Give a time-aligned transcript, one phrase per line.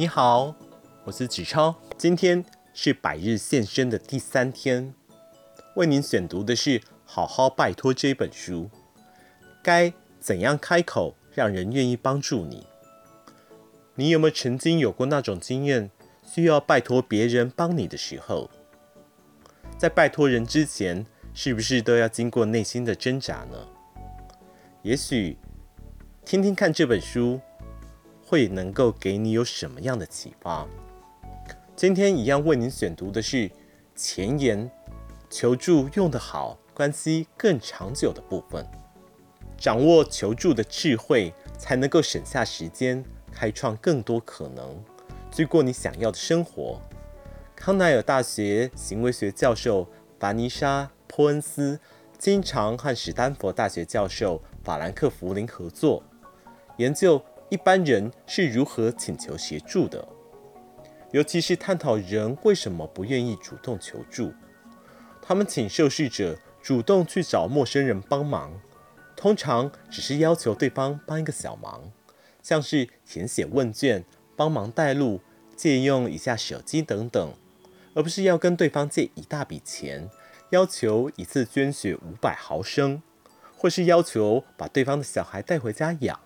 [0.00, 0.56] 你好，
[1.04, 1.76] 我是子超。
[1.98, 4.94] 今天是百日献身的第三天，
[5.74, 8.70] 为您选读的是《好好拜托》这本书。
[9.62, 12.66] 该怎样开口让人愿意帮助你？
[13.94, 15.90] 你有没有曾经有过那种经验，
[16.24, 18.48] 需要拜托别人帮你的时候，
[19.76, 21.04] 在拜托人之前，
[21.34, 23.68] 是不是都要经过内心的挣扎呢？
[24.80, 25.36] 也许
[26.24, 27.42] 听听看这本书。
[28.30, 30.64] 会能够给你有什么样的启发？
[31.74, 33.50] 今天一样为您选读的是
[33.96, 34.70] 前言：
[35.28, 38.64] 求助用得好，关系更长久的部分。
[39.58, 44.80] 掌握求助的智慧，才能够省下时间，开创更多可能，
[45.32, 46.80] 去过你想要的生活。
[47.56, 49.88] 康奈尔大学行为学教授
[50.20, 51.80] 凡妮莎·波恩斯
[52.16, 56.04] 经常和史丹佛大学教授法兰克福林合作
[56.76, 57.20] 研究。
[57.50, 60.06] 一般人是如何请求协助的？
[61.10, 64.32] 尤其是探讨人为什么不愿意主动求助。
[65.20, 68.52] 他们请受试者主动去找陌生人帮忙，
[69.16, 71.90] 通常只是要求对方帮一个小忙，
[72.40, 74.04] 像是填写问卷、
[74.36, 75.20] 帮忙带路、
[75.56, 77.34] 借用一下手机等等，
[77.94, 80.08] 而不是要跟对方借一大笔钱，
[80.50, 83.02] 要求一次捐血五百毫升，
[83.56, 86.20] 或是要求把对方的小孩带回家养。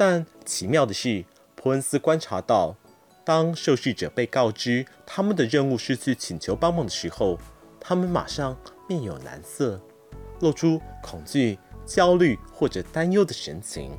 [0.00, 2.74] 但奇妙的是，普恩斯观察到，
[3.22, 7.38] 当受试者被告知他们的任务是去请求帮忙的时候，
[7.78, 8.56] 他们马上
[8.88, 9.78] 面有难色，
[10.40, 13.90] 露出恐惧、焦虑或者担忧的神情。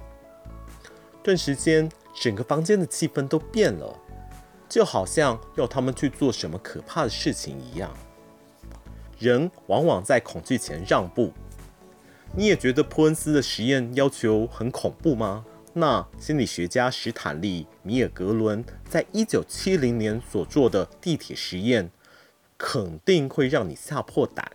[1.22, 1.88] 顿时间，
[2.19, 3.95] 整个房间的气氛都变了，
[4.67, 7.95] 就好像要他们去做什么可怕的事情一样。
[9.19, 11.31] 人往往在恐惧前让步。
[12.35, 15.45] 你也觉得普恩斯的实验要求很恐怖吗？
[15.73, 21.89] 那心理学家史坦利·米尔格伦在一九七零年所做的地铁实验，
[22.58, 24.51] 肯定会让你吓破胆。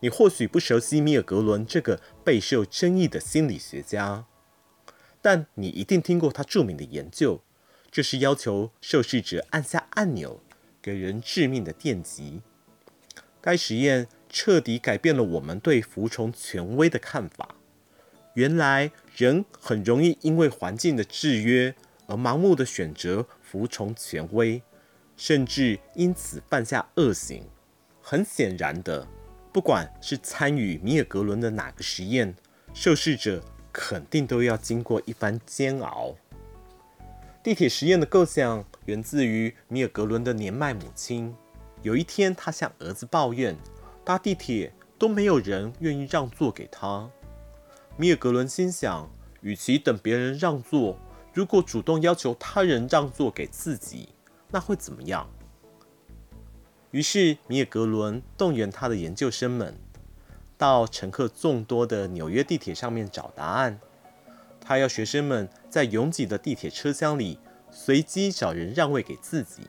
[0.00, 4.24] 你或许不熟悉米尔格伦这个备受争议的心理学家，
[5.22, 7.40] 但你一定听过他著名的研究，
[7.92, 10.40] 就是要求受试者按下按钮，
[10.82, 12.40] 给人致命的电击。
[13.40, 17.54] 该实验彻底改变了我们对服从权威的看法。
[18.34, 21.74] 原来人很容易因为环境的制约
[22.06, 24.62] 而盲目的选择服从权威，
[25.16, 27.44] 甚至因此犯下恶行。
[28.00, 29.06] 很显然的，
[29.52, 32.34] 不管是参与米尔格伦的哪个实验，
[32.72, 33.42] 受试者
[33.72, 36.14] 肯定都要经过一番煎熬。
[37.42, 41.34] 地铁实验的构想源自于米尔格伦的年迈母亲。
[41.82, 43.56] 有一天，他向儿子抱怨，
[44.04, 47.10] 搭地铁都没有人愿意让座给他。
[48.00, 49.10] 米尔格伦心想，
[49.42, 50.98] 与其等别人让座，
[51.34, 54.08] 如果主动要求他人让座给自己，
[54.48, 55.28] 那会怎么样？
[56.92, 59.76] 于是，米尔格伦动员他的研究生们，
[60.56, 63.78] 到乘客众多的纽约地铁上面找答案。
[64.62, 67.38] 他要学生们在拥挤的地铁车厢里
[67.70, 69.64] 随机找人让位给自己。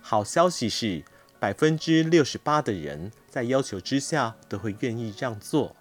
[0.00, 1.04] 好消息是，
[1.38, 5.76] 百分之六十八的人在要求之下都会愿意让座。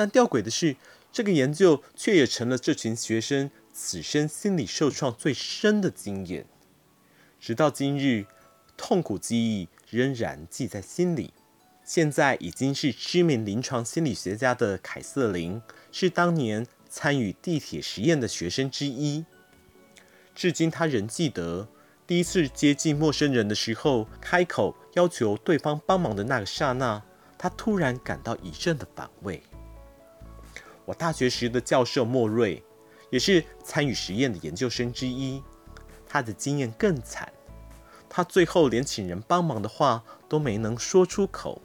[0.00, 0.76] 但吊诡的是，
[1.12, 6.46] 这个研究却也成了这群学生此生心理受创最深的经验。
[7.38, 8.24] 直到今日，
[8.78, 11.34] 痛苦记忆仍然记在心里。
[11.84, 15.60] 现在已经是知名临床心理学家的凯瑟琳，
[15.92, 19.26] 是当年参与地铁实验的学生之一。
[20.34, 21.68] 至今，他仍记得
[22.06, 27.02] 第一次接近陌生人的时候，开口要求对方帮忙的那个刹那，
[27.36, 29.42] 他突然感到一阵的反胃。
[30.90, 32.60] 我大学时的教授莫瑞，
[33.10, 35.40] 也是参与实验的研究生之一。
[36.04, 37.32] 他的经验更惨，
[38.08, 41.62] 他最后连请人帮忙的话都没能说出口。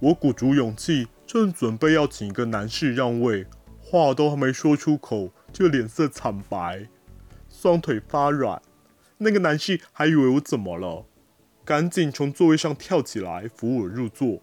[0.00, 3.46] 我鼓足勇气，正准备要请一个男士让位，
[3.80, 6.88] 话都还没说出口，就脸色惨白，
[7.48, 8.60] 双腿发软。
[9.16, 11.06] 那个男士还以为我怎么了，
[11.64, 14.42] 赶紧从座位上跳起来扶我入座。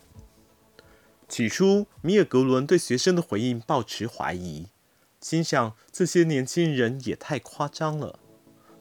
[1.28, 4.68] 起初，米尔格伦对学生的回应抱持怀疑，
[5.20, 8.20] 心想这些年轻人也太夸张了。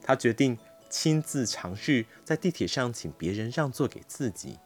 [0.03, 0.59] 他决定
[0.91, 4.59] 亲自尝试在地铁上请别人让座给自己，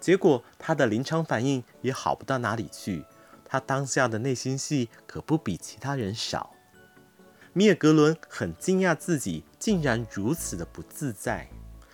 [0.00, 3.04] 结果他的临场反应也好不到哪里去。
[3.44, 6.54] 他当下的内心戏可不比其他人少。
[7.52, 11.50] 米尔格伦很惊讶自己竟然如此的不自在，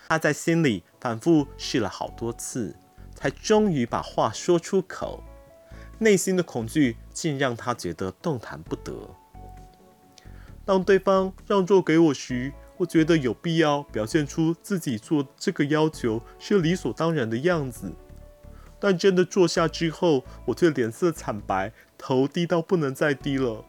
[0.06, 2.76] 他在心里反复试了好多次。
[3.18, 5.24] 才终于把话说出口，
[5.98, 8.92] 内心的恐惧竟让他觉得动弹不得。
[10.64, 17.90] 当对方让座给我时，我觉得有必要表现出自己做这个要求是理所当然的样子。
[18.78, 23.64] 但真的坐下之后，我却脸色惨白，头低到不能再低了。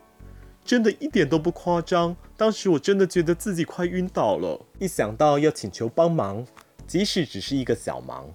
[0.64, 4.64] 真的一点都不夸张，当时我真的觉得自己快晕倒了。
[4.78, 6.46] 一想到要请求帮忙，
[6.86, 8.30] 即使只是一个小忙，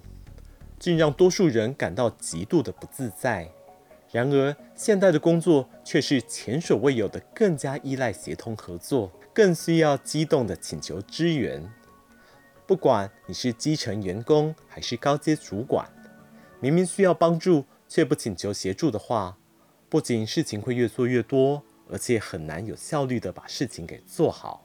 [0.79, 3.49] 竟让多数人感到极度的不自在。
[4.11, 11.69] 然而，现代的工作却是前所未有的更加依赖协同合作，更需要机动的请求支援。
[12.65, 15.87] 不管你是基层员工还是高阶主管。
[16.59, 19.37] 明明需要帮助，却不请求协助的话，
[19.89, 24.64] 不仅事情会越做越多，而且很难有效率的把事情给做好。